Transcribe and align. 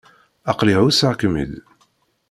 Aql-i 0.51 0.73
ɛusseɣ-kem-id. 0.81 1.53